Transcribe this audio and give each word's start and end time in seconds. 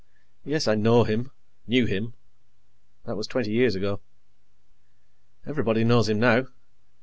Yes, 0.43 0.67
I 0.67 0.73
know 0.73 1.03
him 1.03 1.29
knew 1.67 1.85
him. 1.85 2.15
That 3.05 3.15
was 3.17 3.27
twenty 3.27 3.51
years 3.51 3.75
ago. 3.75 3.99
Everybody 5.45 5.83
knows 5.83 6.09
him 6.09 6.17
now. 6.19 6.47